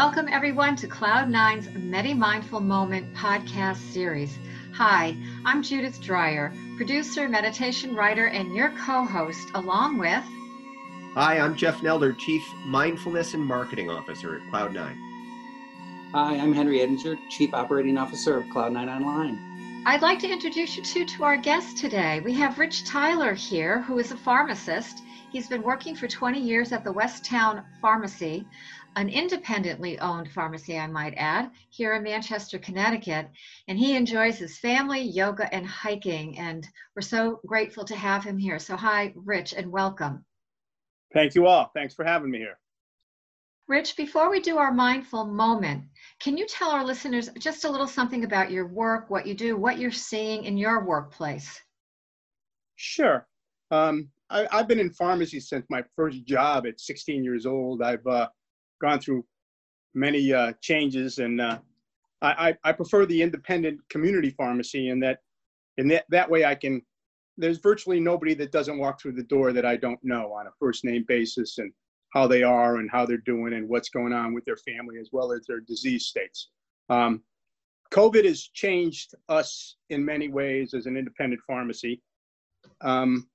[0.00, 4.38] Welcome, everyone, to Cloud9's Medi Mindful Moment podcast series.
[4.72, 10.22] Hi, I'm Judith Dreyer, producer, meditation writer, and your co host, along with.
[11.14, 14.96] Hi, I'm Jeff Nelder, Chief Mindfulness and Marketing Officer at Cloud9.
[16.12, 19.82] Hi, I'm Henry Edinger, Chief Operating Officer of Cloud9 Online.
[19.84, 22.20] I'd like to introduce you two to our guest today.
[22.20, 25.02] We have Rich Tyler here, who is a pharmacist.
[25.32, 28.46] He's been working for 20 years at the Westtown Pharmacy,
[28.98, 33.30] an independently owned pharmacy, I might add, here in Manchester, Connecticut.
[33.68, 36.36] And he enjoys his family, yoga, and hiking.
[36.36, 36.66] And
[36.96, 38.58] we're so grateful to have him here.
[38.58, 40.24] So, hi, Rich, and welcome.
[41.14, 41.70] Thank you all.
[41.74, 42.58] Thanks for having me here.
[43.68, 45.84] Rich, before we do our mindful moment,
[46.18, 49.56] can you tell our listeners just a little something about your work, what you do,
[49.56, 51.60] what you're seeing in your workplace?
[52.74, 53.28] Sure.
[53.70, 57.80] Um, I, have been in pharmacy since my first job at 16 years old.
[57.80, 58.28] I've uh,
[58.80, 59.24] gone through
[59.94, 61.58] many uh, changes, and uh,
[62.20, 65.20] I, I, prefer the independent community pharmacy in that
[65.76, 66.82] in that, that way I can.
[67.36, 70.50] There's virtually nobody that doesn't walk through the door that I don't know on a
[70.58, 71.72] first name basis, and
[72.12, 75.10] how they are and how they're doing and what's going on with their family as
[75.12, 76.48] well as their disease states.
[76.88, 77.22] Um,
[77.92, 82.02] COVID has changed us in many ways as an independent pharmacy.
[82.80, 83.28] Um,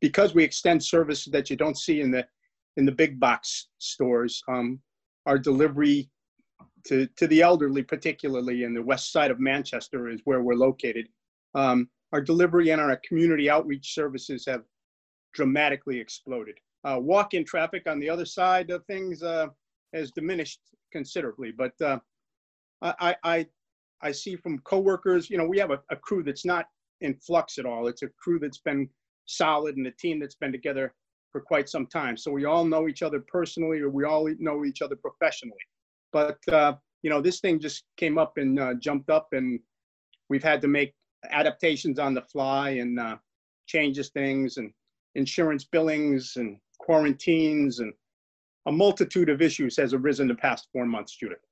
[0.00, 2.26] because we extend services that you don't see in the
[2.76, 4.80] in the big box stores, um,
[5.26, 6.10] our delivery
[6.86, 11.08] to, to the elderly, particularly in the west side of Manchester, is where we're located.
[11.54, 14.62] Um, our delivery and our community outreach services have
[15.32, 16.56] dramatically exploded.
[16.84, 19.46] Uh, walk-in traffic on the other side of things uh,
[19.94, 20.60] has diminished
[20.92, 21.50] considerably.
[21.50, 21.98] But uh,
[22.82, 23.46] I, I,
[24.02, 26.66] I see from coworkers, you know, we have a, a, crew that's not
[27.00, 27.86] in flux at all.
[27.88, 28.88] It's a crew that's been
[29.24, 30.94] solid and a team that's been together
[31.34, 32.16] for quite some time.
[32.16, 35.58] So we all know each other personally, or we all know each other professionally.
[36.12, 39.58] But uh, you know, this thing just came up and uh, jumped up, and
[40.30, 40.94] we've had to make
[41.32, 43.16] adaptations on the fly and uh,
[43.66, 44.70] changes things and
[45.16, 47.92] insurance billings and quarantines, and
[48.66, 51.44] a multitude of issues has arisen the past four months, Judith.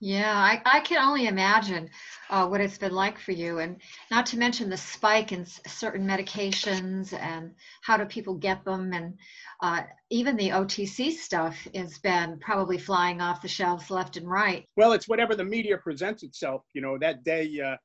[0.00, 1.90] Yeah, I, I can only imagine
[2.30, 3.82] uh, what it's been like for you, and
[4.12, 9.18] not to mention the spike in certain medications and how do people get them, and
[9.60, 14.64] uh, even the OTC stuff has been probably flying off the shelves left and right.
[14.76, 16.62] Well, it's whatever the media presents itself.
[16.74, 17.76] You know, that day, uh,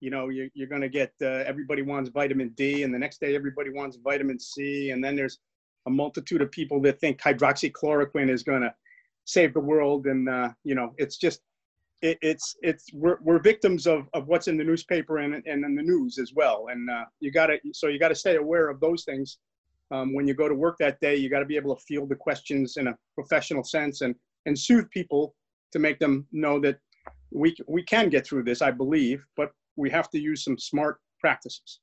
[0.00, 3.20] you know, you're, you're going to get uh, everybody wants vitamin D, and the next
[3.20, 5.38] day everybody wants vitamin C, and then there's
[5.86, 8.74] a multitude of people that think hydroxychloroquine is going to
[9.24, 11.40] save the world and uh, you know it's just
[12.02, 15.74] it, it's it's we're, we're victims of, of what's in the newspaper and, and in
[15.74, 16.66] the news as well.
[16.70, 19.38] And uh, you got to so you got to stay aware of those things
[19.92, 22.08] um, when you go to work that day you got to be able to field
[22.08, 24.14] the questions in a professional sense and
[24.46, 25.34] and soothe people
[25.70, 26.78] to make them know that
[27.30, 30.98] we we can get through this i believe but we have to use some smart
[31.20, 31.80] practices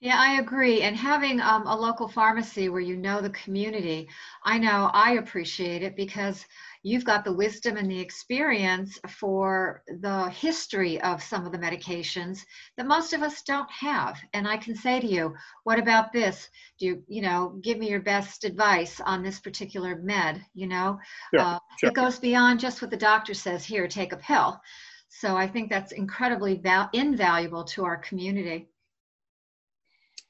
[0.00, 0.82] yeah, I agree.
[0.82, 4.08] And having um, a local pharmacy where you know the community,
[4.44, 6.46] I know I appreciate it because
[6.84, 12.44] you've got the wisdom and the experience for the history of some of the medications
[12.76, 14.20] that most of us don't have.
[14.34, 16.48] And I can say to you, what about this?
[16.78, 21.00] Do you, you know, give me your best advice on this particular med, you know?
[21.34, 21.90] Sure, uh, sure.
[21.90, 24.60] It goes beyond just what the doctor says, here, take a pill.
[25.08, 28.68] So I think that's incredibly val- invaluable to our community.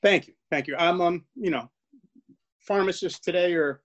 [0.03, 0.77] Thank you, thank you.
[0.77, 1.71] I'm, um, you know,
[2.61, 3.81] pharmacists today are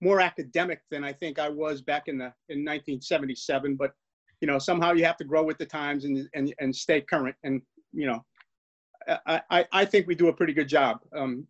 [0.00, 3.76] more academic than I think I was back in the in 1977.
[3.76, 3.92] But
[4.40, 7.36] you know, somehow you have to grow with the times and and and stay current.
[7.42, 8.24] And you know,
[9.26, 11.00] I I, I think we do a pretty good job.
[11.16, 11.46] Um,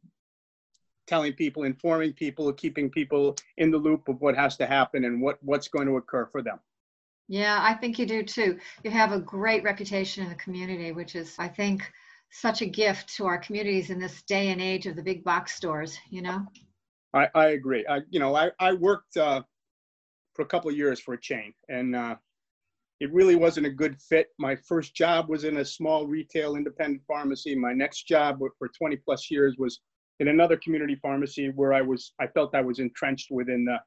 [1.07, 5.21] telling people, informing people, keeping people in the loop of what has to happen and
[5.21, 6.61] what what's going to occur for them.
[7.29, 8.59] Yeah, I think you do too.
[8.85, 11.91] You have a great reputation in the community, which is, I think,
[12.31, 15.55] such a gift to our communities in this day and age of the big box
[15.55, 16.47] stores, you know?
[17.15, 17.87] I, I agree.
[17.89, 19.43] I, you know, I, I worked uh,
[20.35, 22.17] for a couple of years for a chain and uh,
[23.01, 24.29] it really wasn't a good fit.
[24.39, 27.55] My first job was in a small retail independent pharmacy.
[27.55, 29.81] My next job for 20 plus years was
[30.21, 33.79] in another community pharmacy where I was, I felt I was entrenched within the,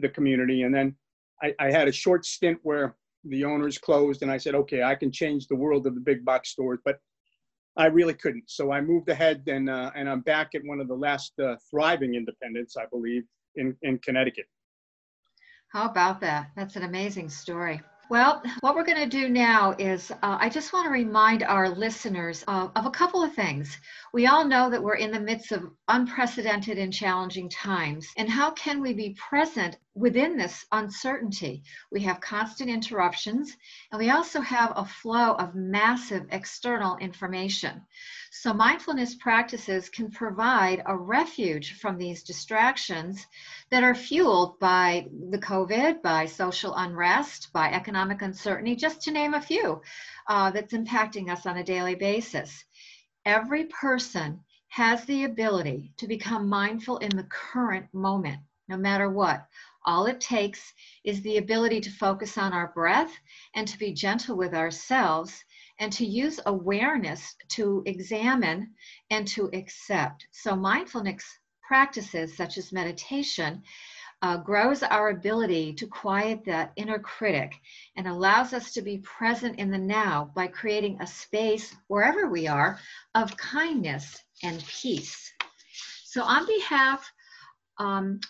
[0.00, 0.62] the community.
[0.62, 0.94] And then
[1.42, 4.94] I, I had a short stint where the owners closed and I said, okay, I
[4.94, 6.98] can change the world of the big box stores, but
[7.78, 8.50] I really couldn't.
[8.50, 11.54] So I moved ahead and, uh, and I'm back at one of the last uh,
[11.70, 13.22] thriving independents, I believe,
[13.54, 14.46] in, in Connecticut.
[15.68, 16.50] How about that?
[16.56, 17.80] That's an amazing story.
[18.10, 21.68] Well, what we're going to do now is uh, I just want to remind our
[21.68, 23.76] listeners of, of, a couple of things.
[24.14, 28.08] We all know that we're in the midst of unprecedented and challenging times.
[28.16, 33.56] And how can we be present within this uncertainty, we have constant interruptions
[33.90, 37.82] and we also have a flow of massive external information.
[38.30, 43.26] So, mindfulness practices can provide a refuge from these distractions
[43.70, 49.34] that are fueled by the COVID, by social unrest, by economic uncertainty, just to name
[49.34, 49.82] a few
[50.28, 52.64] uh, that's impacting us on a daily basis.
[53.24, 59.46] Every person has the ability to become mindful in the current moment, no matter what.
[59.88, 63.10] All it takes is the ability to focus on our breath
[63.54, 65.42] and to be gentle with ourselves
[65.78, 68.74] and to use awareness to examine
[69.08, 70.26] and to accept.
[70.30, 71.24] So, mindfulness
[71.66, 73.62] practices such as meditation
[74.20, 77.54] uh, grows our ability to quiet that inner critic
[77.96, 82.46] and allows us to be present in the now by creating a space wherever we
[82.46, 82.78] are
[83.14, 85.32] of kindness and peace.
[86.04, 87.10] So, on behalf
[87.78, 88.20] um,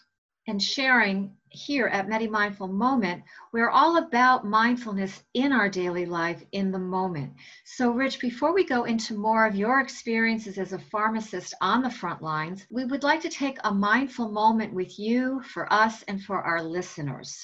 [0.47, 3.23] and sharing here at Medi Mindful Moment,
[3.53, 7.33] we're all about mindfulness in our daily life in the moment.
[7.65, 11.91] So, Rich, before we go into more of your experiences as a pharmacist on the
[11.91, 16.23] front lines, we would like to take a mindful moment with you, for us, and
[16.23, 17.41] for our listeners.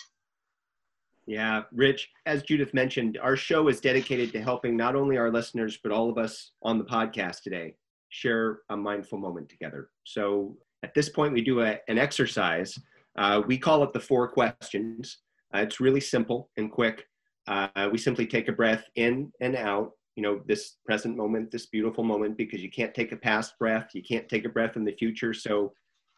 [1.26, 5.78] Yeah, Rich, as Judith mentioned, our show is dedicated to helping not only our listeners,
[5.82, 7.76] but all of us on the podcast today
[8.10, 9.88] share a mindful moment together.
[10.04, 12.78] So, at this point, we do a, an exercise
[13.16, 15.18] uh, we call it the four questions.
[15.54, 17.04] Uh, it's really simple and quick.
[17.46, 21.66] Uh, we simply take a breath in and out, you know, this present moment, this
[21.66, 24.84] beautiful moment, because you can't take a past breath, you can't take a breath in
[24.84, 25.34] the future.
[25.34, 25.72] So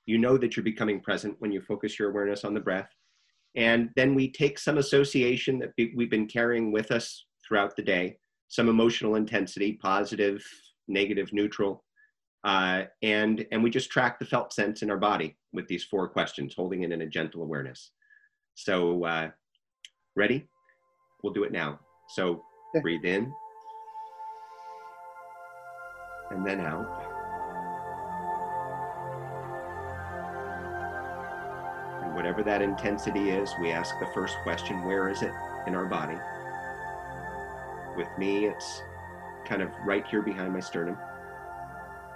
[0.07, 2.89] you know that you're becoming present when you focus your awareness on the breath.
[3.57, 8.19] And then we take some association that we've been carrying with us throughout the day,
[8.49, 10.45] some emotional intensity, positive,
[10.89, 11.85] negative, neutral,
[12.47, 16.09] uh, and, and we just track the felt sense in our body with these four
[16.09, 17.91] questions, holding it in a gentle awareness.
[18.55, 19.31] So, uh,
[20.15, 20.49] ready?
[21.23, 21.81] We'll do it now.
[22.11, 22.83] So, yeah.
[22.83, 23.33] breathe in
[26.31, 26.87] and then out.
[32.05, 35.33] And whatever that intensity is, we ask the first question where is it
[35.67, 36.17] in our body?
[37.97, 38.83] With me, it's
[39.45, 40.97] kind of right here behind my sternum.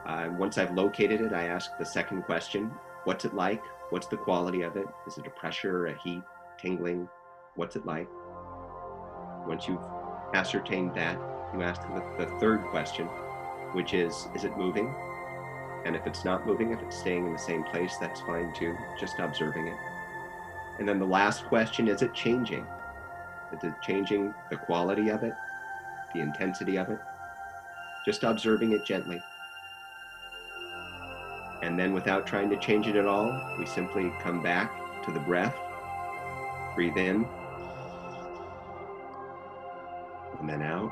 [0.06, 2.72] Uh, once I've located it, I ask the second question
[3.04, 3.62] What's it like?
[3.90, 4.86] What's the quality of it?
[5.06, 6.22] Is it a pressure, a heat,
[6.58, 7.08] tingling?
[7.56, 8.08] What's it like?
[9.46, 9.84] Once you've
[10.34, 11.18] ascertained that,
[11.54, 13.06] you ask the, the third question,
[13.72, 14.94] which is Is it moving?
[15.84, 18.76] And if it's not moving, if it's staying in the same place, that's fine too,
[18.98, 19.76] just observing it.
[20.78, 22.66] And then the last question is it changing?
[23.52, 25.32] Is it changing the quality of it,
[26.14, 26.98] the intensity of it?
[28.04, 29.22] Just observing it gently.
[31.62, 34.72] And then without trying to change it at all, we simply come back
[35.04, 35.56] to the breath,
[36.74, 37.26] breathe in,
[40.38, 40.90] and then out.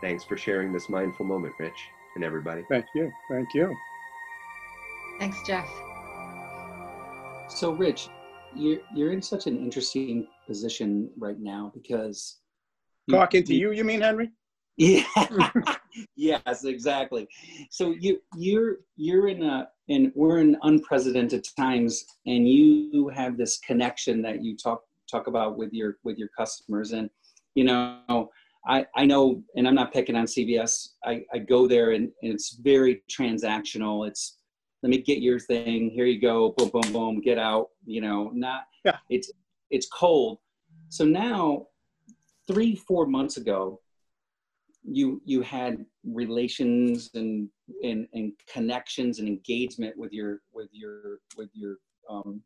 [0.00, 2.64] Thanks for sharing this mindful moment, Rich, and everybody.
[2.68, 3.10] Thank you.
[3.30, 3.74] Thank you.
[5.18, 5.68] Thanks, Jeff.
[7.48, 8.08] So, Rich,
[8.54, 12.38] you're you're in such an interesting position right now because
[13.08, 14.30] talking to you, you mean, Henry?
[14.76, 15.04] Yeah.
[15.14, 15.72] Hmm.
[16.16, 17.28] yes, exactly.
[17.70, 23.58] So you you're you're in a and we're in unprecedented times and you have this
[23.58, 26.92] connection that you talk talk about with your with your customers.
[26.92, 27.10] And
[27.54, 28.30] you know
[28.66, 32.32] I, I know and i'm not picking on cvs i, I go there and, and
[32.32, 34.06] it's very transactional.
[34.06, 34.38] It's
[34.82, 35.90] let me get your thing.
[35.90, 36.54] Here you go.
[36.56, 37.20] Boom boom boom.
[37.20, 37.68] Get out.
[37.84, 38.96] You know not yeah.
[39.10, 39.30] it's
[39.70, 40.38] it's cold.
[40.88, 41.66] So now
[42.48, 43.80] three four months ago
[44.84, 47.48] you you had relations and,
[47.82, 51.76] and and connections and engagement with your with your with your
[52.10, 52.40] um,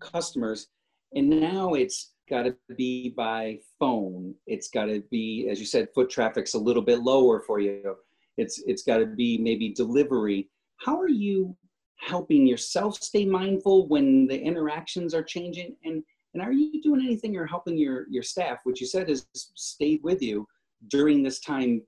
[0.00, 0.68] customers.
[1.14, 4.34] And now it's got to be by phone.
[4.46, 7.96] It's got to be as you said foot traffic's a little bit lower for you.
[8.36, 10.48] It's it's got to be maybe delivery.
[10.78, 11.56] How are you
[11.96, 15.76] helping yourself stay mindful when the interactions are changing?
[15.84, 16.02] And
[16.34, 18.58] and are you doing anything or helping your your staff?
[18.64, 20.46] Which you said has stayed with you
[20.88, 21.82] during this time,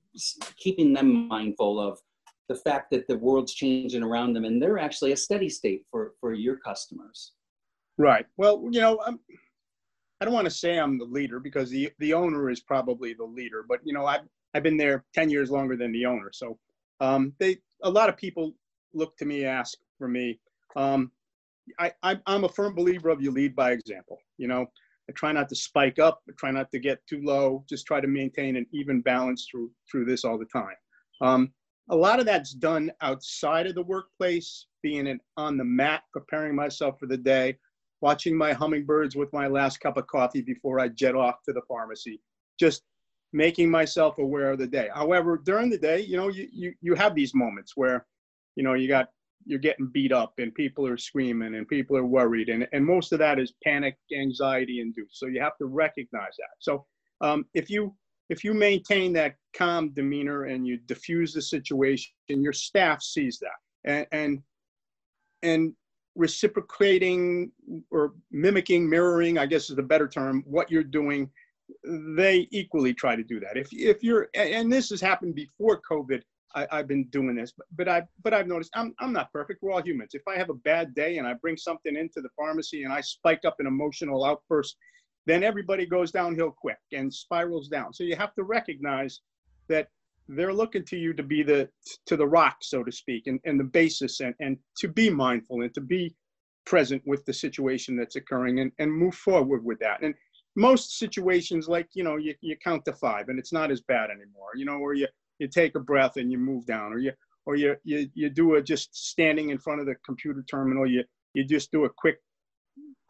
[0.57, 1.99] keeping them mindful of
[2.49, 6.15] the fact that the world's changing around them and they're actually a steady state for,
[6.21, 7.33] for your customers.
[7.97, 8.27] Right.
[8.37, 9.21] Well, you know, I'm,
[10.21, 13.25] I don't want to say I'm the leader because the, the owner is probably the
[13.25, 16.31] leader, but you know, I've, I've been there 10 years longer than the owner.
[16.33, 16.59] So
[17.01, 18.53] um, they, a lot of people
[18.95, 20.41] look to me, ask for me.
[20.75, 21.13] Um,
[21.79, 24.19] I, I, I'm a firm believer of you lead by example.
[24.39, 24.67] You know,
[25.11, 28.01] I try not to spike up, I try not to get too low, just try
[28.01, 30.77] to maintain an even balance through through this all the time.
[31.21, 31.53] Um,
[31.91, 37.01] a lot of that's done outside of the workplace, being on the mat, preparing myself
[37.01, 37.59] for the day,
[38.01, 41.63] watching my hummingbirds with my last cup of coffee before I jet off to the
[41.67, 42.21] pharmacy,
[42.61, 42.83] just
[43.33, 44.89] making myself aware of the day.
[44.95, 48.07] However, during the day, you know, you, you, you have these moments where,
[48.55, 49.09] you know, you got,
[49.45, 52.49] you're getting beat up and people are screaming and people are worried.
[52.49, 55.19] And, and most of that is panic, anxiety induced.
[55.19, 56.51] So you have to recognize that.
[56.59, 56.87] So
[57.21, 57.95] um, if you,
[58.29, 63.91] if you maintain that calm demeanor and you diffuse the situation, your staff sees that.
[63.91, 64.43] And, and,
[65.43, 65.73] and
[66.15, 67.51] reciprocating
[67.91, 71.31] or mimicking, mirroring, I guess is a better term, what you're doing
[71.85, 73.57] they equally try to do that.
[73.57, 76.23] If if you're and this has happened before COVID,
[76.55, 79.63] I, have been doing this, but, but I but I've noticed I'm I'm not perfect.
[79.63, 80.11] We're all humans.
[80.15, 83.01] If I have a bad day and I bring something into the pharmacy and I
[83.01, 84.77] spike up an emotional outburst,
[85.27, 87.93] then everybody goes downhill quick and spirals down.
[87.93, 89.21] So you have to recognize
[89.69, 89.89] that
[90.29, 91.69] they're looking to you to be the
[92.07, 95.63] to the rock, so to speak, and, and the basis and, and to be mindful
[95.63, 96.15] and to be
[96.67, 100.03] present with the situation that's occurring and, and move forward with that.
[100.03, 100.15] And
[100.57, 104.11] most situations like you know you, you count to five and it's not as bad
[104.11, 105.07] anymore you know or you
[105.41, 107.13] you take a breath and you move down or you
[107.47, 111.03] or you you, you do a just standing in front of the computer terminal you
[111.35, 112.19] you just do a quick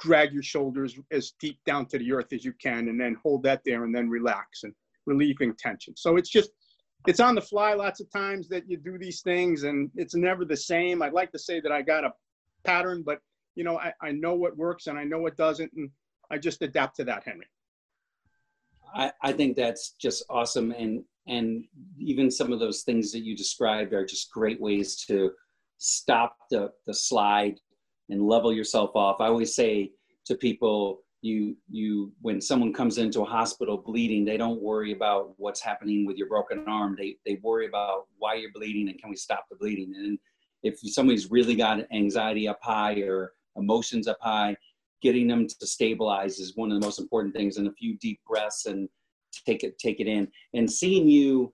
[0.00, 3.42] drag your shoulders as deep down to the earth as you can and then hold
[3.42, 4.72] that there and then relax and
[5.06, 6.50] relieving tension so it's just
[7.06, 10.44] it's on the fly lots of times that you do these things and it's never
[10.44, 12.12] the same i'd like to say that i got a
[12.64, 13.18] pattern but
[13.56, 15.90] you know i, I know what works and i know what doesn't and
[16.30, 17.46] I just adapt to that, Henry.
[18.94, 20.72] I, I think that's just awesome.
[20.72, 21.64] And, and
[21.99, 25.30] even some of those things that you described are just great ways to
[25.78, 27.58] stop the, the slide
[28.10, 29.20] and level yourself off.
[29.20, 29.92] I always say
[30.26, 35.34] to people, you you when someone comes into a hospital bleeding they don't worry about
[35.37, 36.96] what's happening with your broken arm.
[36.99, 39.92] They they worry about why you're bleeding and can we stop the bleeding?
[39.94, 40.18] And
[40.62, 44.56] if somebody's really got anxiety up high or emotions up high
[45.02, 47.56] getting them to stabilize is one of the most important things.
[47.56, 48.88] And a few deep breaths and
[49.46, 50.28] take it take it in.
[50.54, 51.52] And seeing you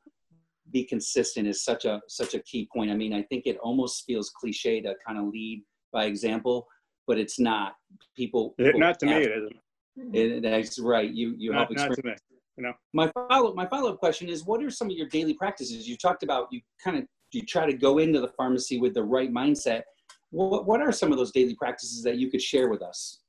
[0.73, 2.90] be consistent is such a such a key point.
[2.90, 6.66] I mean i think it almost feels cliche to kind of lead by example
[7.06, 7.75] but it's not.
[8.16, 10.14] People, people not to me it isn't.
[10.14, 11.11] It, that's right.
[11.11, 11.99] You you not, help experience.
[11.99, 12.73] not to me you know?
[12.92, 15.88] My follow my follow-up question is what are some of your daily practices?
[15.88, 19.02] You talked about you kind of you try to go into the pharmacy with the
[19.02, 19.83] right mindset.
[20.30, 23.21] What, what are some of those daily practices that you could share with us?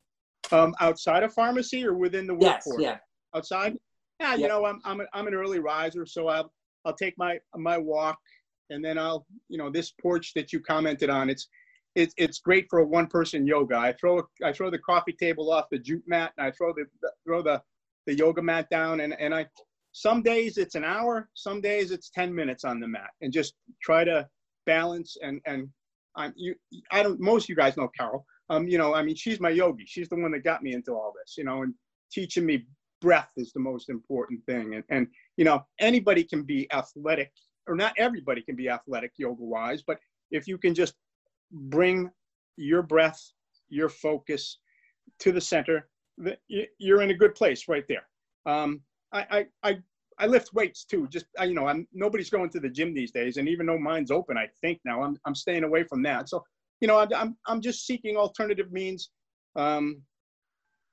[0.51, 2.79] Um, outside of pharmacy or within the workforce?
[2.79, 2.99] yes.
[3.33, 3.37] Yeah.
[3.37, 3.75] Outside?
[4.19, 6.51] Yeah, you know, I'm I'm, a, I'm an early riser, so I'll
[6.85, 8.17] I'll take my my walk,
[8.69, 11.29] and then I'll you know this porch that you commented on.
[11.29, 11.47] It's
[11.95, 13.77] it's it's great for a one person yoga.
[13.77, 16.85] I throw I throw the coffee table off the jute mat, and I throw the
[17.25, 17.61] throw the
[18.05, 19.45] the yoga mat down, and and I
[19.91, 23.53] some days it's an hour, some days it's ten minutes on the mat, and just
[23.81, 24.27] try to
[24.65, 25.69] balance and and
[26.15, 26.55] I'm you
[26.91, 29.49] I don't most of you guys know Carol um, you know, I mean, she's my
[29.49, 29.85] yogi.
[29.85, 31.73] She's the one that got me into all this, you know, and
[32.11, 32.65] teaching me
[33.01, 34.75] breath is the most important thing.
[34.75, 37.31] And, and you know, anybody can be athletic,
[37.67, 39.99] or not everybody can be athletic yoga wise, but
[40.31, 40.93] if you can just
[41.51, 42.09] bring
[42.57, 43.21] your breath,
[43.69, 44.59] your focus
[45.19, 45.87] to the center,
[46.79, 48.07] you're in a good place right there.
[48.45, 48.81] Um,
[49.13, 49.77] I, I, I,
[50.19, 51.07] I lift weights too.
[51.09, 54.09] Just you know, I'm nobody's going to the gym these days, and even though mine's
[54.09, 56.27] open, I think now I'm I'm staying away from that.
[56.29, 56.43] So
[56.81, 59.09] you know, I'm, I'm just seeking alternative means.
[59.55, 60.01] Um,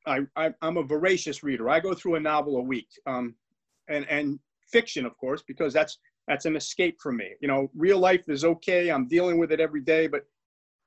[0.07, 1.69] I, I, am a voracious reader.
[1.69, 3.35] I go through a novel a week, um,
[3.89, 4.39] and and
[4.71, 7.31] fiction, of course, because that's that's an escape for me.
[7.41, 8.91] You know, real life is okay.
[8.91, 10.23] I'm dealing with it every day, but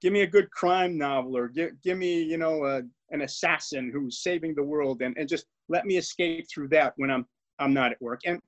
[0.01, 2.81] give me a good crime novel or give, give me, you know, a,
[3.11, 7.11] an assassin who's saving the world, and, and just let me escape through that when
[7.11, 7.25] I'm
[7.59, 8.21] I'm not at work.
[8.25, 8.39] And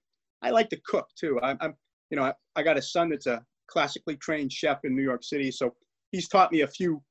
[0.42, 1.40] I like to cook too.
[1.42, 1.74] I, I'm,
[2.10, 5.24] you know, I, I got a son that's a classically trained chef in New York
[5.24, 5.74] City, so
[6.12, 7.02] he's taught me a few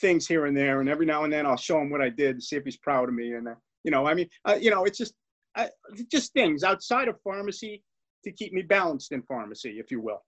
[0.00, 2.30] things here and there, and every now and then I'll show him what I did
[2.32, 3.34] and see if he's proud of me.
[3.34, 3.54] And uh,
[3.84, 5.14] you know, I mean, uh, you know, it's just
[5.56, 5.68] uh,
[6.10, 7.82] just things outside of pharmacy
[8.24, 10.22] to keep me balanced in pharmacy, if you will.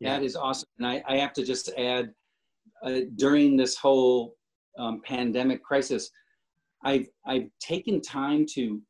[0.00, 2.12] That is awesome, and I, I have to just add,
[2.82, 4.34] uh, during this whole
[4.78, 6.10] um, pandemic crisis,
[6.84, 8.82] I've I've taken time to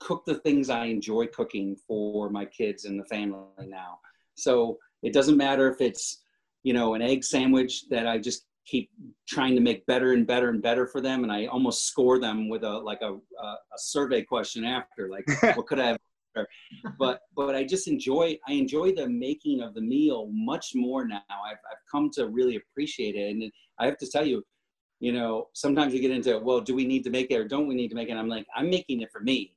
[0.00, 3.98] cook the things I enjoy cooking for my kids and the family now.
[4.34, 6.22] So it doesn't matter if it's
[6.66, 8.90] you know, an egg sandwich that I just keep
[9.28, 11.22] trying to make better and better and better for them.
[11.22, 15.24] And I almost score them with a, like a, a, a survey question after, like,
[15.56, 15.98] what could I have?
[16.98, 21.22] But, but I just enjoy, I enjoy the making of the meal much more now.
[21.30, 23.30] I've, I've come to really appreciate it.
[23.30, 24.44] And I have to tell you,
[25.00, 27.66] you know, sometimes we get into, well, do we need to make it or don't
[27.66, 28.12] we need to make it?
[28.12, 29.54] And I'm like, I'm making it for me.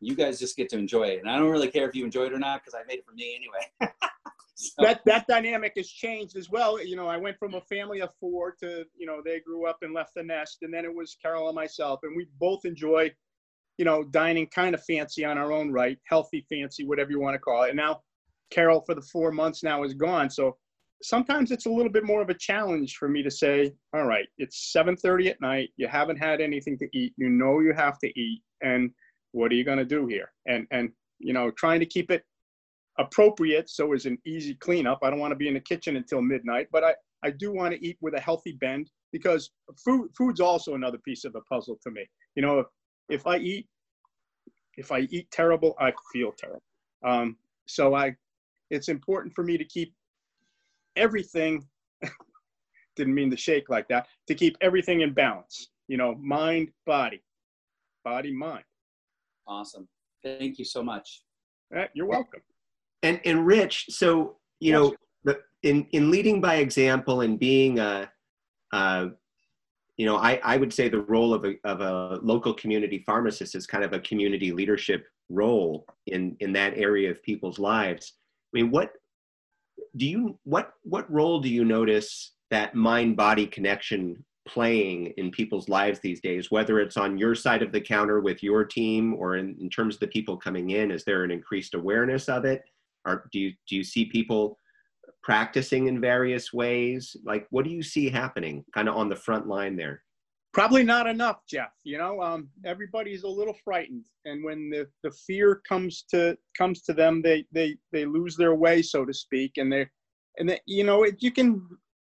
[0.00, 1.20] You guys just get to enjoy it.
[1.20, 3.06] And I don't really care if you enjoy it or not, because I made it
[3.06, 3.94] for me anyway.
[4.78, 6.82] That that dynamic has changed as well.
[6.82, 9.78] You know, I went from a family of four to you know they grew up
[9.82, 13.12] and left the nest, and then it was Carol and myself, and we both enjoy,
[13.76, 17.34] you know, dining kind of fancy on our own right, healthy fancy, whatever you want
[17.34, 17.68] to call it.
[17.68, 18.02] And now,
[18.50, 20.56] Carol for the four months now is gone, so
[21.02, 24.26] sometimes it's a little bit more of a challenge for me to say, all right,
[24.38, 28.08] it's 7:30 at night, you haven't had anything to eat, you know you have to
[28.18, 28.90] eat, and
[29.32, 30.32] what are you going to do here?
[30.46, 32.24] And and you know, trying to keep it
[32.98, 34.98] appropriate so it's an easy cleanup.
[35.02, 37.74] I don't want to be in the kitchen until midnight, but I, I do want
[37.74, 39.50] to eat with a healthy bend because
[39.84, 42.06] food food's also another piece of the puzzle to me.
[42.34, 42.66] You know, if,
[43.08, 43.66] if I eat
[44.76, 46.62] if I eat terrible, I feel terrible.
[47.04, 47.36] Um,
[47.66, 48.14] so I
[48.70, 49.94] it's important for me to keep
[50.96, 51.66] everything
[52.96, 57.22] didn't mean to shake like that to keep everything in balance you know mind body
[58.04, 58.64] body mind
[59.46, 59.88] awesome.
[60.22, 61.22] Thank you so much.
[61.94, 62.40] You're welcome
[63.02, 68.10] And and Rich, so you know, the, in in leading by example and being a,
[68.72, 69.06] uh,
[69.96, 73.54] you know, I I would say the role of a of a local community pharmacist
[73.54, 78.14] is kind of a community leadership role in in that area of people's lives.
[78.52, 78.92] I mean, what
[79.96, 85.68] do you what what role do you notice that mind body connection playing in people's
[85.68, 89.36] lives these days whether it's on your side of the counter with your team or
[89.36, 90.90] in, in terms of the people coming in?
[90.90, 92.62] Is there an increased awareness of it
[93.08, 94.58] or do you do you see people
[95.22, 97.16] practicing in various ways?
[97.24, 100.02] Like what do you see happening kind of on the front line there?
[100.52, 102.20] Probably not enough jeff you know?
[102.22, 107.22] Um, everybody's a little frightened and when the, the fear comes to comes to them
[107.22, 109.86] they they they lose their way so to speak and they
[110.38, 111.66] and they, you know it, you can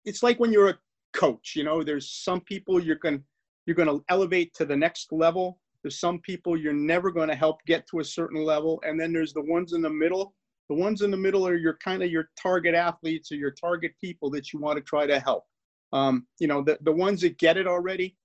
[0.05, 0.77] it's like when you're a
[1.13, 1.83] coach you know?
[1.83, 3.23] There's some people you're going
[3.65, 5.59] you're going to elevate to the next level.
[5.83, 9.11] There's some people you're never going to help get to a certain level and then
[9.11, 10.35] there's the ones in the middle
[10.69, 13.93] the ones in the middle are your kind of your target athletes or your target
[14.01, 15.45] people that you want to try to help.
[15.93, 18.17] Um, you know the, the ones that get it already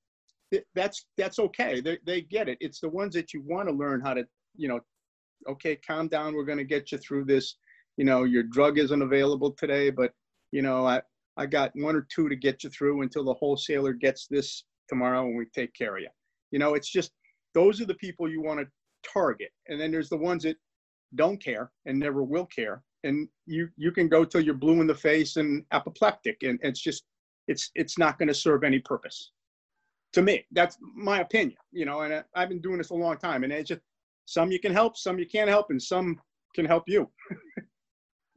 [0.52, 1.80] th- that's that's okay.
[1.80, 2.58] They, they get it.
[2.60, 4.24] It's the ones that you want to learn how to
[4.56, 4.80] you know
[5.48, 7.56] okay calm down we're going to get you through this.
[7.96, 10.12] You know your drug isn't available today but
[10.50, 11.00] you know i
[11.36, 15.26] i got one or two to get you through until the wholesaler gets this tomorrow
[15.26, 16.08] and we take care of you.
[16.50, 17.12] You know it's just
[17.54, 18.66] those are the people you want to
[19.12, 19.50] target.
[19.68, 20.56] And then there's the ones that
[21.14, 22.82] don't care and never will care.
[23.04, 26.80] And you you can go till you're blue in the face and apoplectic and it's
[26.80, 27.04] just
[27.48, 29.32] it's it's not going to serve any purpose.
[30.12, 33.16] To me that's my opinion you know and I, i've been doing this a long
[33.16, 33.80] time and it's just
[34.26, 36.20] some you can help some you can't help and some
[36.54, 37.08] can help you.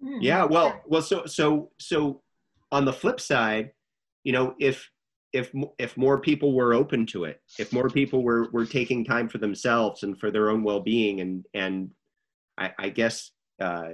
[0.01, 0.19] Hmm.
[0.21, 2.21] yeah well well so so so
[2.71, 3.71] on the flip side
[4.23, 4.89] you know if
[5.31, 9.27] if if more people were open to it if more people were were taking time
[9.27, 11.91] for themselves and for their own well-being and and
[12.57, 13.89] i, I guess uh,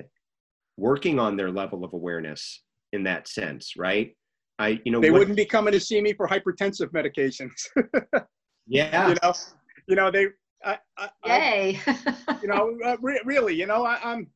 [0.78, 4.16] working on their level of awareness in that sense right?
[4.60, 7.52] I you know they what- wouldn't be coming to see me for hypertensive medications.
[8.68, 9.10] Yeah.
[9.10, 9.34] You know?
[9.88, 10.28] You know they
[10.64, 11.82] I, I, I
[12.42, 14.28] you know uh, re- really you know I, i'm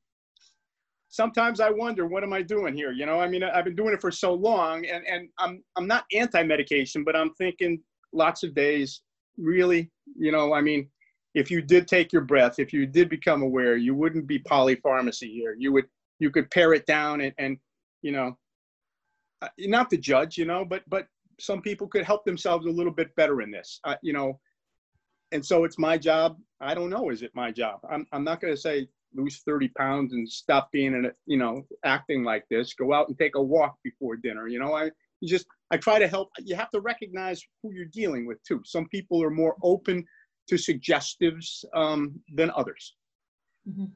[1.09, 2.91] sometimes i wonder what am i doing here?
[2.91, 5.87] You know i mean i've been doing it for so long and and i'm i'm
[5.87, 7.79] not anti-medication but i'm thinking
[8.13, 9.01] lots of days
[9.37, 10.89] really you know i mean
[11.35, 15.31] if you did take your breath if you did become aware you wouldn't be polypharmacy
[15.31, 15.55] here.
[15.57, 15.85] You would
[16.19, 17.57] you could pare it down and and
[18.01, 18.37] you know
[19.41, 21.07] uh, not to judge you know but but
[21.39, 24.39] some people could help themselves a little bit better in this uh, you know.
[25.31, 26.37] And so it's my job.
[26.61, 27.79] I don't know is it my job?
[27.89, 31.37] I'm, I'm not going to say lose 30 pounds and stop being in it you
[31.37, 32.73] know acting like this.
[32.73, 34.73] Go out and take a walk before dinner you know.
[34.73, 36.29] I you just i try to help.
[36.39, 38.61] You have to recognize who you're dealing with too.
[38.63, 40.05] Some people are more open
[40.47, 42.95] to suggestives um, than others
[43.67, 43.91] Mhm.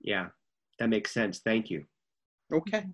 [0.00, 0.28] yeah
[0.78, 1.84] that makes sense thank you
[2.52, 2.86] okay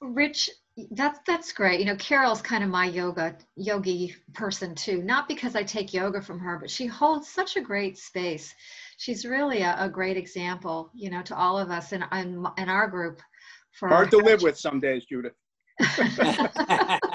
[0.00, 0.50] Rich,
[0.92, 1.80] that's that's great.
[1.80, 5.02] You know, Carol's kind of my yoga yogi person too.
[5.02, 8.54] Not because I take yoga from her, but she holds such a great space.
[8.96, 12.68] She's really a, a great example, you know, to all of us in in, in
[12.68, 13.20] our group.
[13.72, 15.34] For hard to live with some days judith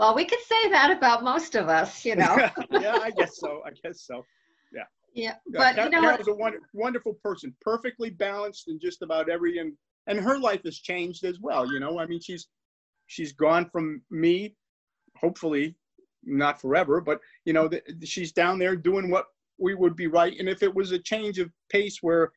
[0.00, 2.48] well, we could say that about most of us, you know.
[2.72, 4.24] yeah i guess so i guess so
[4.72, 4.84] Yeah,
[5.14, 6.00] Yeah, but Car- you know?
[6.00, 9.74] Carol's a wonder, wonderful person, perfectly balanced in just about every and
[10.06, 11.70] and her life has changed as well.
[11.72, 12.48] You know, I mean, she's
[13.06, 14.56] she's gone from me,
[15.16, 15.76] hopefully
[16.24, 19.26] not forever, but you know, th- she's down there doing what
[19.58, 20.34] we would be right.
[20.38, 22.32] And if it was a change of pace where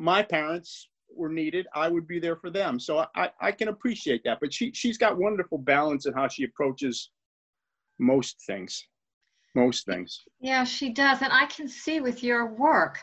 [0.00, 2.78] my parents were needed, I would be there for them.
[2.78, 4.38] So I I can appreciate that.
[4.40, 7.10] But she she's got wonderful balance in how she approaches
[7.98, 8.86] most things,
[9.54, 10.20] most things.
[10.40, 11.22] Yeah, she does.
[11.22, 13.00] And I can see with your work,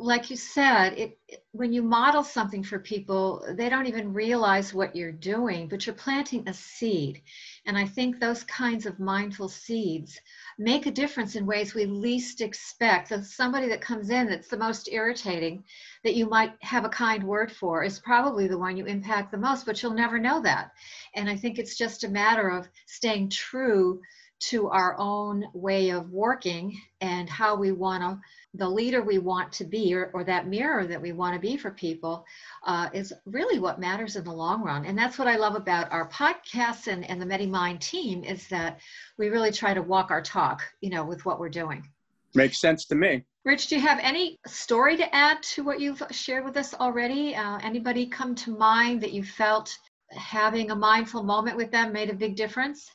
[0.00, 4.72] like you said, it, it, when you model something for people, they don't even realize
[4.72, 7.20] what you're doing, but you're planting a seed.
[7.66, 10.18] And I think those kinds of mindful seeds
[10.58, 13.08] make a difference in ways we least expect.
[13.08, 15.64] So somebody that comes in that's the most irritating,
[16.04, 19.38] that you might have a kind word for, is probably the one you impact the
[19.38, 20.72] most, but you'll never know that.
[21.14, 24.00] And I think it's just a matter of staying true
[24.40, 28.18] to our own way of working and how we want to
[28.54, 31.56] the leader we want to be or, or that mirror that we want to be
[31.56, 32.24] for people
[32.66, 34.84] uh, is really what matters in the long run.
[34.86, 38.80] And that's what i love about our podcasts and, and the medimind team is that
[39.18, 41.86] we really try to walk our talk you know with what we're doing.
[42.34, 43.24] Makes sense to me.
[43.44, 47.34] Rich do you have any story to add to what you've shared with us already?
[47.34, 49.76] Uh, anybody come to mind that you felt
[50.10, 52.90] having a mindful moment with them made a big difference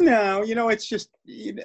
[0.00, 1.10] no, you know, it's just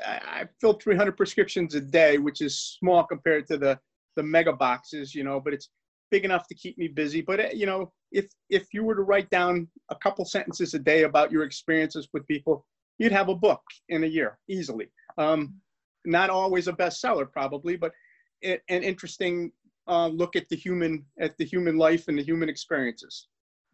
[0.06, 3.80] I fill 300 prescriptions a day, which is small compared to the
[4.16, 5.70] the mega boxes, you know, but it's
[6.12, 7.22] big enough to keep me busy.
[7.22, 10.80] But eh, you know, if if you were to write down a couple sentences a
[10.80, 12.66] day about your experiences with people,
[12.98, 14.90] you'd have a book in a year easily.
[15.18, 15.56] Um,
[16.06, 17.92] not always a bestseller, probably, but
[18.42, 19.52] it, an interesting
[19.88, 23.28] uh, look at the human at the human life and the human experiences.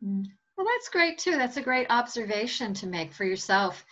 [0.04, 0.26] Mm.
[0.58, 1.32] Well, that's great too.
[1.32, 3.86] That's a great observation to make for yourself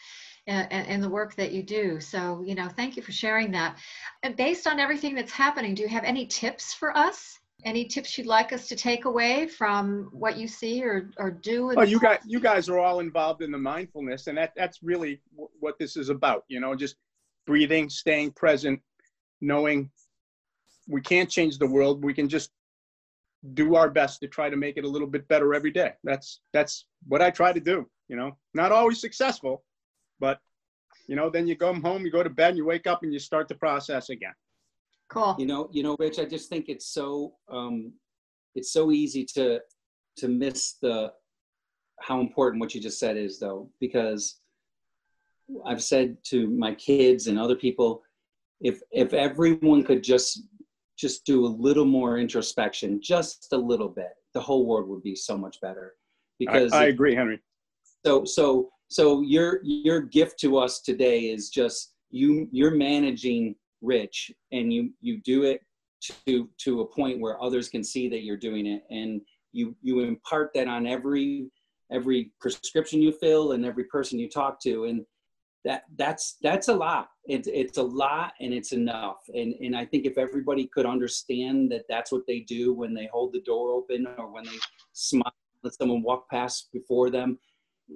[0.47, 1.99] in the work that you do.
[1.99, 3.77] So, you know, thank you for sharing that.
[4.23, 7.39] And based on everything that's happening, do you have any tips for us?
[7.65, 11.67] Any tips you'd like us to take away from what you see or, or do?
[11.67, 14.84] Well, oh, you got you guys are all involved in the mindfulness, and that that's
[14.84, 16.43] really w- what this is about.
[16.49, 16.97] You know, just
[17.45, 18.82] breathing, staying present,
[19.39, 19.89] knowing
[20.89, 22.03] we can't change the world.
[22.03, 22.51] We can just
[23.53, 25.93] do our best to try to make it a little bit better every day.
[26.03, 27.88] That's that's what I try to do.
[28.10, 29.63] You know, not always successful,
[30.23, 30.39] but
[31.09, 33.12] you know, then you go home, you go to bed, and you wake up, and
[33.12, 34.36] you start the process again.
[35.09, 35.36] Cool.
[35.38, 36.17] You know, you know, Rich.
[36.17, 37.91] I just think it's so um,
[38.55, 39.59] it's so easy to
[40.19, 41.12] to miss the
[41.99, 44.39] how important what you just said is, though, because
[45.65, 48.01] I've said to my kids and other people,
[48.62, 50.43] if if everyone could just
[50.97, 55.15] just do a little more introspection, just a little bit, the whole world would be
[55.15, 55.95] so much better.
[56.39, 57.39] Because I, I agree, Henry.
[58.05, 64.32] So so so your your gift to us today is just you you're managing rich
[64.51, 65.62] and you you do it
[66.27, 68.84] to to a point where others can see that you're doing it.
[68.91, 71.49] And you you impart that on every
[71.91, 74.86] every prescription you fill and every person you talk to.
[74.86, 75.03] And
[75.65, 77.10] that that's that's a lot.
[77.25, 79.21] It's it's a lot and it's enough.
[79.34, 83.10] And and i think if everybody could understand that that's what they do when they
[83.12, 84.60] hold the door open or when they
[84.91, 87.39] smile let someone walk past before them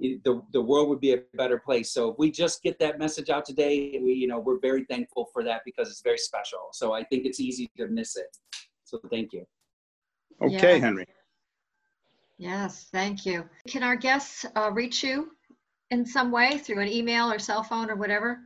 [0.00, 1.92] the, the world would be a better place.
[1.92, 5.28] So if we just get that message out today, we, you know, we're very thankful
[5.32, 6.68] for that because it's very special.
[6.72, 8.36] So I think it's easy to miss it.
[8.84, 9.44] So thank you.
[10.42, 10.84] Okay, yeah.
[10.84, 11.06] Henry.
[12.38, 13.44] Yes, thank you.
[13.68, 15.30] Can our guests uh, reach you
[15.90, 18.38] in some way through an email or cell phone or whatever?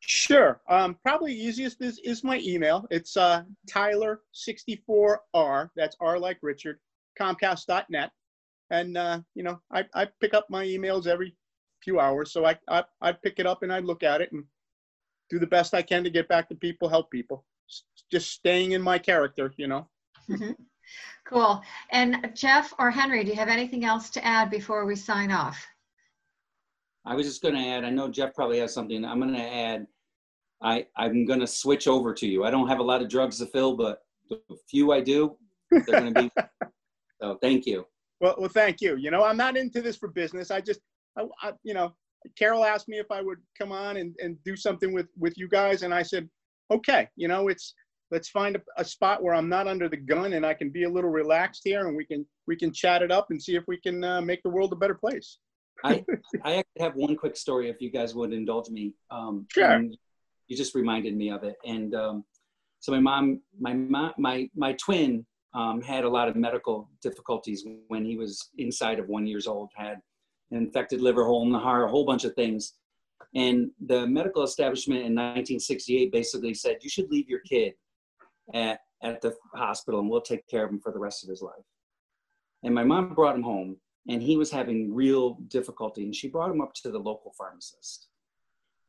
[0.00, 0.62] Sure.
[0.68, 2.86] Um, probably easiest is, is my email.
[2.90, 6.78] It's uh, Tyler64R, that's R like Richard,
[7.20, 8.10] Comcast.net
[8.70, 11.34] and uh, you know I, I pick up my emails every
[11.82, 12.32] few hours.
[12.32, 14.44] So I, I i pick it up and i look at it and
[15.28, 17.44] do the best i can to get back to people help people.
[18.10, 19.88] Just staying in my character you know?
[20.28, 20.52] Mm-hmm.
[21.26, 21.62] cool.
[21.90, 25.64] And jeff or henry do you have anything else to add before we sign off?
[27.06, 29.04] I was just going to add i know jeff probably has something.
[29.04, 29.86] I'm going to add
[30.62, 32.44] i i'm going to switch over to you.
[32.44, 35.36] I don't have a lot of drugs to fill but the few i do
[35.70, 36.30] they're going to be
[37.20, 37.84] so thank you
[38.20, 38.96] well, well, thank you.
[38.96, 40.50] You know, I'm not into this for business.
[40.50, 40.80] I just,
[41.16, 41.94] I, I, you know,
[42.38, 45.48] Carol asked me if I would come on and, and do something with with you
[45.48, 46.28] guys, and I said,
[46.70, 47.08] okay.
[47.16, 47.74] You know, it's
[48.10, 50.84] let's find a, a spot where I'm not under the gun and I can be
[50.84, 53.64] a little relaxed here, and we can we can chat it up and see if
[53.66, 55.38] we can uh, make the world a better place.
[55.82, 56.04] I
[56.44, 58.92] I actually have one quick story, if you guys would indulge me.
[59.10, 59.82] Um, sure.
[60.48, 62.24] You just reminded me of it, and um,
[62.80, 65.24] so my mom, my mom, my my twin
[65.54, 69.70] um, had a lot of medical difficulties when he was inside of one years old,
[69.74, 69.98] had
[70.50, 72.74] an infected liver, hole in the heart, a whole bunch of things.
[73.34, 77.74] And the medical establishment in 1968 basically said, you should leave your kid
[78.54, 81.42] at, at the hospital and we'll take care of him for the rest of his
[81.42, 81.64] life.
[82.62, 83.76] And my mom brought him home
[84.08, 88.08] and he was having real difficulty and she brought him up to the local pharmacist.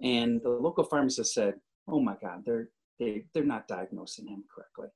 [0.02, 1.56] And the local pharmacist said,
[1.88, 2.70] oh my God, they're,
[3.00, 4.88] they, they're not diagnosing him correctly.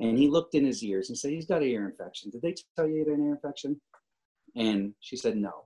[0.00, 2.30] And he looked in his ears and said, He's got an ear infection.
[2.30, 3.80] Did they tell you he had an ear infection?
[4.56, 5.64] And she said, No.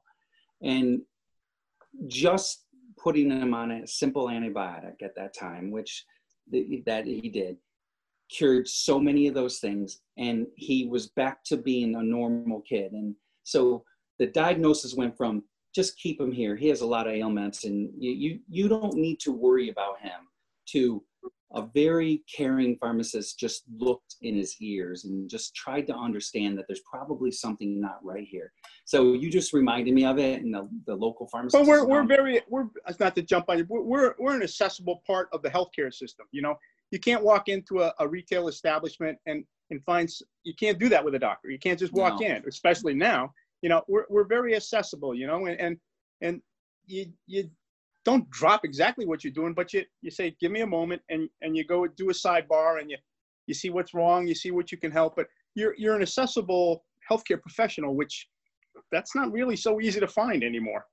[0.62, 1.02] And
[2.06, 2.64] just
[2.98, 6.04] putting him on a simple antibiotic at that time, which
[6.50, 7.56] that he did,
[8.32, 12.92] cured so many of those things and he was back to being a normal kid
[12.92, 13.84] and so
[14.18, 15.42] the diagnosis went from
[15.74, 18.94] just keep him here he has a lot of ailments and you you, you don't
[18.94, 20.28] need to worry about him
[20.66, 21.02] to
[21.54, 26.64] a very caring pharmacist just looked in his ears and just tried to understand that
[26.66, 28.52] there's probably something not right here.
[28.84, 31.62] So you just reminded me of it, and the, the local pharmacist.
[31.62, 33.66] But we're, we're very we're not to jump on you.
[33.68, 36.26] We're we're an accessible part of the healthcare system.
[36.32, 36.56] You know,
[36.90, 40.08] you can't walk into a, a retail establishment and and find
[40.44, 41.50] you can't do that with a doctor.
[41.50, 42.26] You can't just walk no.
[42.26, 43.32] in, especially now.
[43.60, 45.14] You know, we're we're very accessible.
[45.14, 45.76] You know, and and
[46.22, 46.42] and
[46.86, 47.50] you you
[48.04, 51.28] don't drop exactly what you're doing, but you you say, give me a moment, and
[51.42, 52.96] and you go do a sidebar, and you
[53.46, 55.16] you see what's wrong, you see what you can help.
[55.16, 58.28] But you're you're an accessible healthcare professional, which
[58.90, 60.86] that's not really so easy to find anymore.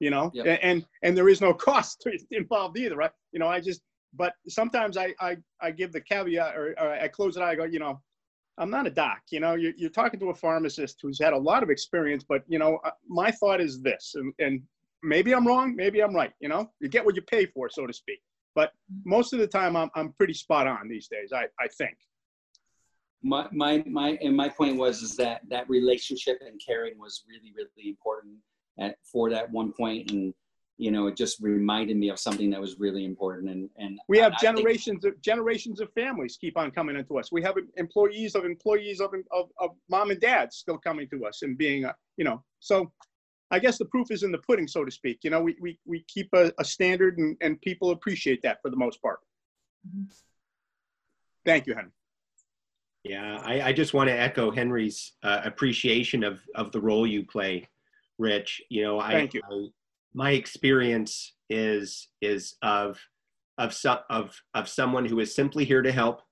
[0.00, 0.58] You know, yep.
[0.62, 3.12] and and there is no cost involved either, right?
[3.32, 3.80] You know, I just
[4.14, 7.48] but sometimes I I I give the caveat or, or I close it out.
[7.48, 8.00] I go, you know,
[8.58, 9.18] I'm not a doc.
[9.30, 12.42] You know, you're, you're talking to a pharmacist who's had a lot of experience, but
[12.46, 14.62] you know, uh, my thought is this, and, and
[15.04, 16.32] maybe I'm wrong, maybe I'm right.
[16.40, 18.20] You know, you get what you pay for, so to speak.
[18.54, 18.72] But
[19.04, 21.32] most of the time, I'm I'm pretty spot on these days.
[21.32, 21.96] I I think.
[23.22, 27.52] My my my and my point was is that that relationship and caring was really
[27.56, 28.34] really important
[28.78, 30.34] at, for that one point and
[30.76, 34.18] you know it just reminded me of something that was really important and and we
[34.18, 38.34] have generations think, of generations of families keep on coming into us we have employees
[38.34, 41.94] of employees of, of, of mom and dad still coming to us and being a,
[42.16, 42.90] you know so
[43.50, 45.18] I guess the proof is in the pudding, so to speak.
[45.22, 48.70] You know, we, we, we keep a, a standard and, and people appreciate that for
[48.70, 49.20] the most part.
[49.86, 50.04] Mm-hmm.
[51.44, 51.90] Thank you, Henry.
[53.04, 57.26] Yeah, I, I just want to echo Henry's uh, appreciation of, of the role you
[57.26, 57.68] play,
[58.18, 58.62] Rich.
[58.70, 59.42] You know, I, Thank you.
[59.50, 59.66] I,
[60.14, 62.98] my experience is is of
[63.58, 66.22] of some of of someone who is simply here to help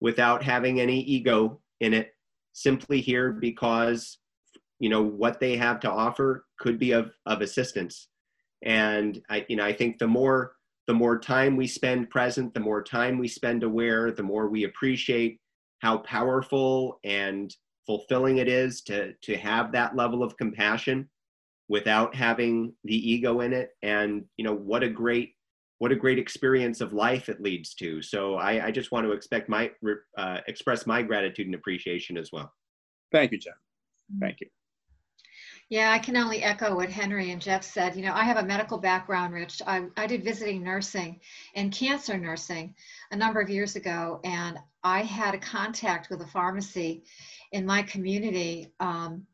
[0.00, 2.12] without having any ego in it
[2.52, 4.18] simply here because
[4.78, 8.08] you know what they have to offer could be of of assistance.
[8.62, 10.52] And i you know i think the more
[10.86, 14.64] the more time we spend present the more time we spend aware the more we
[14.64, 15.40] appreciate
[15.80, 17.54] how powerful and
[17.86, 21.08] fulfilling it is to to have that level of compassion
[21.68, 23.70] without having the ego in it.
[23.82, 25.34] And you know what a great
[25.78, 28.00] what a great experience of life it leads to.
[28.02, 29.70] So i, I just want to expect my
[30.16, 32.52] uh, express my gratitude and appreciation as well.
[33.12, 33.54] Thank you john
[34.20, 34.63] thank you
[35.70, 37.96] yeah, I can only echo what Henry and Jeff said.
[37.96, 39.62] You know, I have a medical background, Rich.
[39.66, 41.20] I, I did visiting nursing
[41.54, 42.74] and cancer nursing
[43.10, 47.04] a number of years ago, and I had a contact with a pharmacy
[47.52, 49.26] in my community um,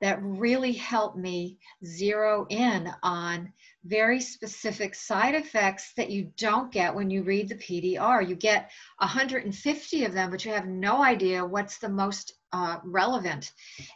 [0.00, 3.52] that really helped me zero in on
[3.84, 8.28] very specific side effects that you don't get when you read the PDR.
[8.28, 13.52] You get 150 of them, but you have no idea what's the most uh, relevant.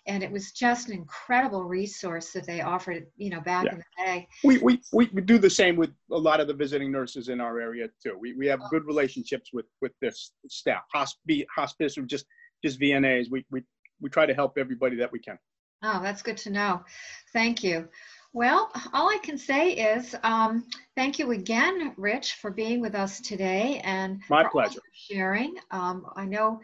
[0.07, 3.73] And it was just an incredible resource that they offered, you know, back yeah.
[3.73, 4.29] in the day.
[4.45, 7.61] We, we, we do the same with a lot of the visiting nurses in our
[7.61, 8.17] area too.
[8.19, 12.27] We, we have good relationships with, with this staff, hospice, hospice or just,
[12.63, 13.31] just VNAs.
[13.31, 13.63] We, we,
[14.01, 15.39] we try to help everybody that we can.
[15.83, 16.85] Oh, that's good to know.
[17.33, 17.89] Thank you.
[18.33, 20.65] Well, all I can say is um,
[20.95, 25.57] thank you again, Rich, for being with us today and my pleasure sharing.
[25.71, 26.61] Um, I know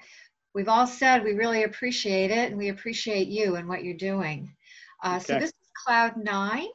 [0.54, 4.54] we've all said we really appreciate it, and we appreciate you and what you're doing.
[5.02, 5.24] Uh, okay.
[5.24, 6.68] So this is Cloud Nine,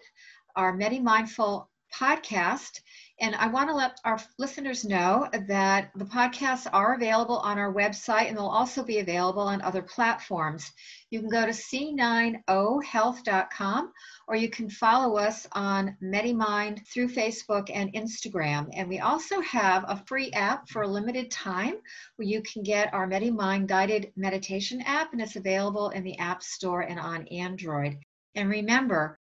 [0.56, 2.82] our Medi Mindful podcast.
[3.22, 7.72] And I want to let our listeners know that the podcasts are available on our
[7.72, 10.72] website and they'll also be available on other platforms.
[11.12, 13.94] You can go to c9ohealth.com
[14.28, 18.70] or you can follow us on MediMind through Facebook and Instagram.
[18.74, 21.76] And we also have a free app for a limited time
[22.16, 26.42] where you can get our MediMind guided meditation app and it's available in the App
[26.42, 28.00] Store and on Android.
[28.34, 29.20] And remember,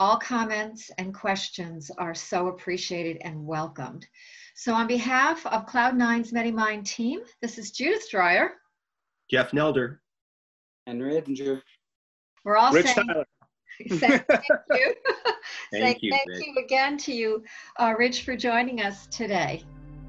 [0.00, 4.06] all comments and questions are so appreciated and welcomed.
[4.56, 8.52] So on behalf of Cloud9's MediMind team, this is Judith Dreyer.
[9.30, 9.98] Jeff Nelder.
[10.86, 11.62] Henry Edinger.
[12.44, 13.24] We're all Rich saying, Tyler.
[13.88, 14.94] saying thank you.
[15.72, 16.44] thank you, thank Rich.
[16.46, 17.42] you again to you,
[17.78, 19.62] uh, Rich, for joining us today.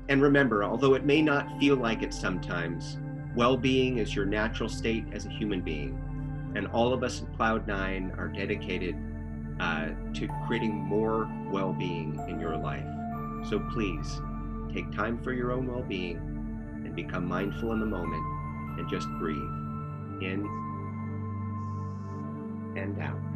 [0.09, 2.97] And remember, although it may not feel like it sometimes,
[3.35, 6.01] well-being is your natural state as a human being.
[6.55, 8.95] And all of us at Cloud9 are dedicated
[9.59, 12.85] uh, to creating more well being in your life.
[13.49, 14.19] So please
[14.73, 16.17] take time for your own well being
[16.85, 18.23] and become mindful in the moment
[18.77, 19.37] and just breathe
[20.21, 20.45] in
[22.75, 23.34] and out.